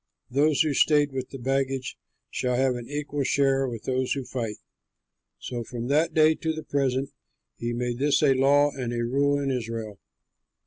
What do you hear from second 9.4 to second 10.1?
Israel.